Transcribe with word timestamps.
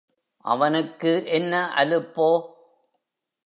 அவனுக்கு 0.45 1.25
என்ன 1.25 1.73
அலுப்போ? 1.75 2.29